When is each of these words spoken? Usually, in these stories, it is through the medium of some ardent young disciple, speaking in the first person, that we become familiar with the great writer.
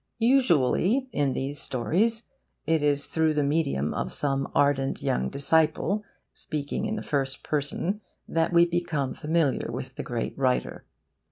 Usually, 0.17 1.09
in 1.11 1.33
these 1.33 1.61
stories, 1.61 2.23
it 2.65 2.81
is 2.81 3.05
through 3.05 3.35
the 3.35 3.43
medium 3.43 3.93
of 3.93 4.15
some 4.15 4.51
ardent 4.55 5.03
young 5.03 5.29
disciple, 5.29 6.03
speaking 6.33 6.85
in 6.87 6.95
the 6.95 7.03
first 7.03 7.43
person, 7.43 8.01
that 8.27 8.51
we 8.51 8.65
become 8.65 9.13
familiar 9.13 9.69
with 9.71 9.93
the 9.97 10.03
great 10.03 10.35
writer. 10.35 10.85